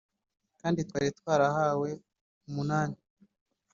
[0.61, 1.89] kandi twari twarahawe
[2.47, 2.97] umunani